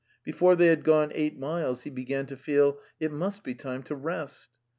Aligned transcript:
Before 0.23 0.55
they 0.55 0.65
had 0.65 0.83
gone 0.83 1.11
eight 1.13 1.37
miles 1.37 1.83
he 1.83 1.91
began 1.91 2.25
to 2.25 2.35
feel 2.35 2.79
"It 2.99 3.11
must 3.11 3.43
be 3.43 3.53
time 3.53 3.83
to 3.83 3.93
rest. 3.95 4.49